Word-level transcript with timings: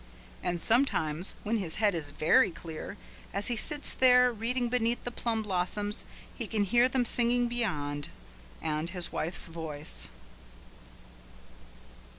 And 0.41 0.59
sometimes, 0.59 1.35
when 1.43 1.57
his 1.57 1.75
head 1.75 1.93
is 1.93 2.09
very 2.09 2.49
clear, 2.49 2.97
as 3.35 3.49
he 3.49 3.55
sits 3.55 3.93
there 3.93 4.33
reading 4.33 4.67
beneath 4.67 5.03
the 5.03 5.11
plum 5.11 5.43
blossoms 5.43 6.05
he 6.33 6.47
can 6.47 6.63
hear 6.63 6.89
them 6.89 7.05
singing 7.05 7.47
beyond, 7.47 8.09
and 8.63 8.89
his 8.89 9.11
wife's 9.11 9.45
voice. 9.45 10.09